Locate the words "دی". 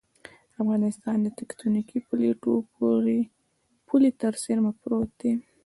5.19-5.31